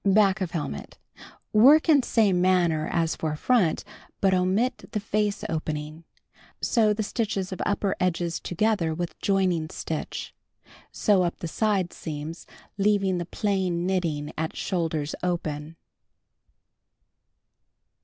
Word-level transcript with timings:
Back 0.03 0.41
of 0.41 0.49
Helmet.— 0.49 0.97
Work 1.53 1.87
in 1.87 2.01
same 2.01 2.41
manner 2.41 2.87
as 2.91 3.15
for 3.15 3.35
front 3.35 3.83
but 4.19 4.33
omit 4.33 4.85
the 4.93 4.99
face 4.99 5.43
opening. 5.47 6.05
Sew 6.59 6.91
the 6.91 7.03
stitches 7.03 7.51
of 7.51 7.61
upper 7.67 7.95
edges 7.99 8.39
together 8.39 8.95
with 8.95 9.19
joining 9.19 9.69
stitch. 9.69 10.33
Sew 10.91 11.21
up 11.21 11.37
the 11.37 11.47
side 11.47 11.93
seams 11.93 12.47
leaving 12.79 13.19
the 13.19 13.27
plain 13.27 13.85
knitting 13.85 14.33
at 14.39 14.55
shoulders 14.55 15.13
open. 15.21 15.75